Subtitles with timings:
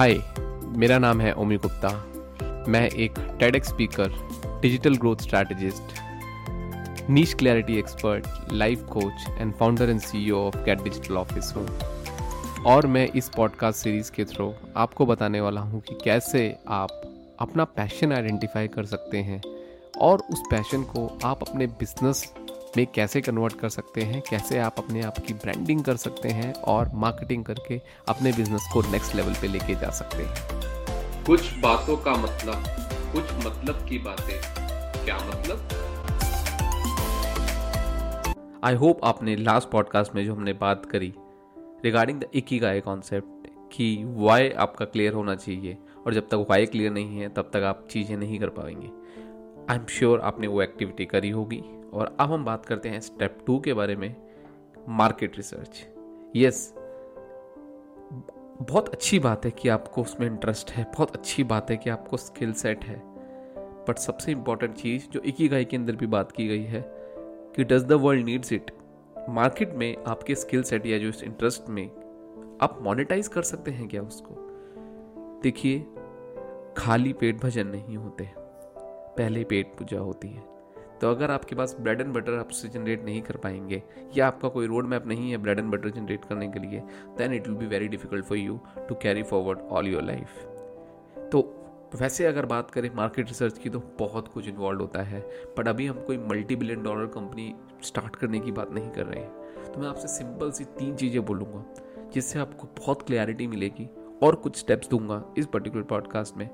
[0.00, 0.14] हाय
[0.78, 1.88] मेरा नाम है ओमी गुप्ता।
[2.68, 4.12] मैं एक TEDx speaker
[4.62, 11.16] digital growth strategist niche clarity expert life coach and founder and CEO of Cat digital
[11.16, 11.66] office हूँ।
[12.66, 17.00] और मैं इस पॉडकास्ट सीरीज़ के थ्रू आपको बताने वाला हूँ कि कैसे आप
[17.40, 19.42] अपना पैशन आइडेंटिफाई कर सकते हैं
[19.98, 22.32] और उस पैशन को आप अपने बिज़नेस
[22.76, 26.54] में कैसे कन्वर्ट कर सकते हैं कैसे आप अपने आप की ब्रांडिंग कर सकते हैं
[26.54, 31.96] और मार्केटिंग करके अपने बिज़नेस को नेक्स्ट लेवल पे लेके जा सकते हैं। कुछ बातों
[31.96, 32.64] का मतलब
[33.12, 34.40] कुछ मतलब की बातें।
[35.04, 35.68] क्या मतलब?
[38.64, 41.14] आई होप आपने लास्ट पॉडकास्ट में जो हमने बात करी
[41.84, 46.92] रिगार्डिंग द इकिगाई कॉन्सेप्ट कि वाई आपका क्लियर होना चाहिए और जब तक वाई क्लियर
[46.92, 48.90] नहीं है तब तक आप चीज़ें नहीं कर पाएँगे।
[49.70, 51.62] आई एम श्योर आपने वो एक्टिविटी करी होगी।
[51.92, 54.16] और अब हम बात करते हैं स्टेप टू के बारे में,
[54.88, 55.86] मार्केट रिसर्च।
[56.36, 56.74] यस
[58.62, 62.16] बहुत अच्छी बात है कि आपको उसमें इंटरेस्ट है, बहुत अच्छी बात है कि आपको
[62.16, 63.02] स्किल सेट है।
[63.58, 66.84] बट सबसे इंपॉर्टेंट चीज़, जो गाय के अंदर भी बात की गई है,
[67.56, 68.70] कि does the world needs it
[69.28, 71.86] market में आपके स्किल सेट या जो इस इंटरेस्ट में
[72.62, 74.34] आप मोनेटाइज कर सकते हैं क्या उसको?
[75.42, 75.86] देखिए,
[76.76, 78.30] खाली पेट भजन नहीं होते।
[79.16, 80.59] पहले पेट पूजा होती है।
[81.00, 83.82] तो अगर आपके पास ब्रेड एंड बटर आप उससे जनरेट नहीं कर पाएँगे,
[84.16, 86.80] या आपका कोई रोड मैप नहीं है ब्रेड एंड बटर जनरेट करने के लिए
[87.18, 90.38] then it will be very difficult for you to carry forward all your life
[91.32, 91.40] तो
[91.94, 95.20] वैसे अगर बात करें मार्केट रिसर्च की तो बहुत कुछ इन्वॉल्व होता है
[95.58, 99.20] बट अभी हम कोई multi billion dollar company start करने की बात नहीं कर रहे
[99.20, 101.64] हैं। तो मैं आपसे सिंपल सी तीन चीज़ें बोलूँगा,
[102.12, 103.88] जिससे आपको बहुत क्लैरिटी मिलेगी,
[104.22, 106.48] और कुछ स्टेप्स दूँगा इस पर्टिकुलर पॉडकास्ट में।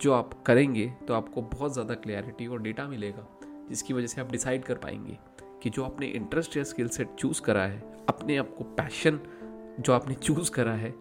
[0.00, 3.26] जो आप करेंगे तो आपको बहुत ज़्यादा क्लैरिटी और डेटा मिलेगा।
[3.70, 5.18] जिसकी वजह से आप डिसाइड कर पाएँगे
[5.62, 9.20] कि जो आपने इंटरेस्ट या स्किल सेट चूज़ करा है, अपने आप को पैशन
[9.80, 10.94] जो आपने चूज़ करा है,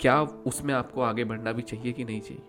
[0.00, 2.42] क्या उसमें आपको आगे बढ़ना भी चाहिए कि नहीं चाहिए?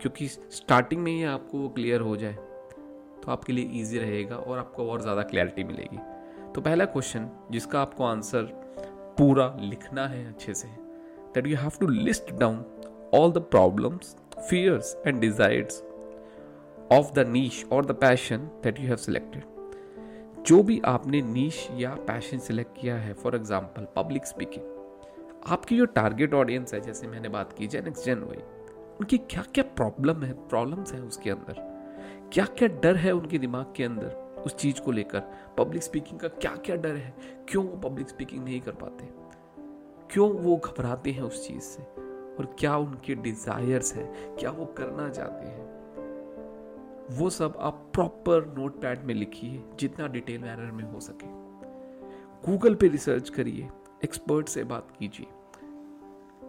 [0.00, 4.58] क्योंकि स्टार्टिंग में ही आपको वो क्लियर हो जाए तो आपके लिए ईजी रहेगा और
[4.58, 5.98] आपको और ज़्यादा क्लैरिटी मिलेगी।
[6.52, 8.42] तो पहला क्वेश्चन जिसका आपको आंसर
[9.18, 10.68] पूरा लिखना है अच्छे से
[11.34, 12.64] that you have to list down
[13.14, 14.16] all the problems
[14.50, 15.82] fears and desires
[16.92, 19.44] of the niche और the passion that you have selected
[20.42, 24.74] जो भी आपने नीश या पैशन सिलेक्ट किया है फॉर एग्ज़ाम्पल पब्लिक स्पीकिंग
[25.46, 28.36] आपकी जो टारगेट ऑडियंस है, जैसे मैंने बात की जेन एक्स जेन वाई
[29.00, 31.54] उनकी क्या क्या प्रॉब्लम है प्रॉब्लम्स है उसके अंदर?
[32.32, 35.20] क्या क्या डर है उनके दिमाग के अंदर उस चीज़ को लेकर?
[35.58, 37.14] पब्लिक स्पीकिंग का क्या क्या डर है?
[37.48, 39.08] क्यों वो पब्लिक स्पीकिंग नहीं कर पाते?
[40.10, 41.82] क्यों वो घबराते हैं उस चीज़ से?
[41.82, 44.04] और क्या उनके डिजायर्स है?
[44.38, 45.75] क्या वो करना चाहते हैं?
[47.10, 51.26] वो सब आप प्रॉपर नोट पैड में लिखिए, जितना डिटेल मैनर में हो सके।
[52.50, 53.68] गूगल पे रिसर्च करिए
[54.04, 55.26] एक्सपर्ट से बात कीजिए।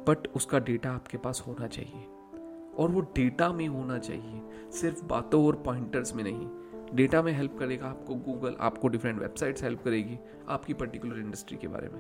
[0.10, 2.06] बट उसका डेटा आपके पास होना चाहिए।
[2.78, 4.42] और वो डेटा में होना चाहिए,
[4.72, 6.50] सिर्फ़ बातों और पॉइंटर्स में नहीं।
[6.96, 10.20] डेटा में हेल्प करेगा आपको गूगल आपको डिफरेंट वेबसाइट्स हेल्प करेगी
[10.50, 12.00] आपकी पर्टिकुलर इंडस्ट्री के बारे में।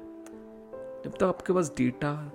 [1.06, 2.32] जब तक तो आपके पास डेटा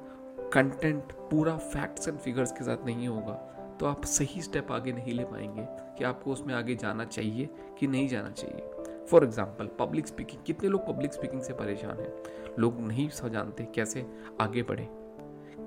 [0.52, 3.48] कंटेंट पूरा फैक्ट्स एंड फिगर्स के साथ नहीं होगा
[3.82, 5.62] तो आप सही स्टेप आगे नहीं ले पाएँगे
[5.98, 7.48] कि आपको उसमें आगे जाना चाहिए
[7.78, 12.12] कि नहीं जाना चाहिए। फॉर एग्ज़ाम्पल पब्लिक स्पीकिंग कितने लोग पब्लिक स्पीकिंग से परेशान हैं?
[12.58, 14.06] लोग नहीं जानते कैसे
[14.40, 14.88] आगे बढ़े।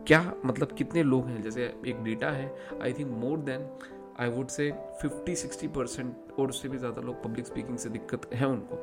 [0.08, 1.42] क्या मतलब कितने लोग हैं?
[1.42, 3.70] जैसे एक डेटा है I think more than
[4.20, 4.72] I would say
[5.04, 8.76] 50 60 percent और उससे भी ज़्यादा लोग पब्लिक स्पीकिंग से दिक्कत है उनको।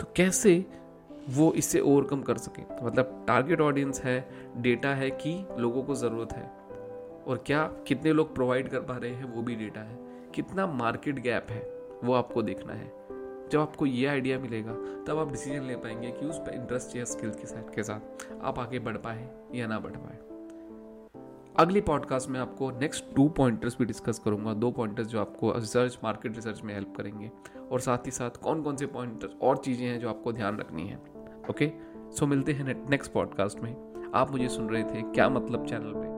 [0.00, 0.64] तो कैसे
[1.28, 2.62] वो इससे ओवरकम कर सके?
[2.84, 4.20] मतलब टारगेट ऑडियंस है
[4.56, 6.63] डेटा है कि लोगों को ज़रूरत है।
[7.26, 9.98] और क्या कितने लोग प्रोवाइड कर पा रहे हैं वो भी डेटा है।
[10.34, 11.62] कितना मार्केट गैप है,
[12.04, 12.92] वो आपको देखना है।
[13.52, 14.72] जब आपको ये आइडिया मिलेगा,
[15.08, 18.26] तब आप डिसीज़न ले पाएँगे कि उस पर इंटरेस्ट या स्किल्स के साथ के साथ
[18.42, 20.18] आप आगे बढ़ पाए या ना बढ़ पाए।
[21.56, 25.98] अगली पॉडकास्ट में आपको नेक्स्ट टू पॉइंटर्स भी डिस्कस करूँगा। दो पॉइंटर्स जो आपको रिसर्च
[26.04, 27.30] मार्केट रिसर्च में हेल्प करेंगे।
[27.72, 30.86] और साथ ही साथ कौन कौन से पॉइंटर्स और चीज़ें हैं जो आपको ध्यान रखनी
[30.86, 30.96] है।
[31.50, 31.72] ओके
[32.12, 36.13] सो मिलते हैं नेक्स्ट पॉडकास्ट में। आप मुझे सुन रहे थे क्या मतलब चैनल पे?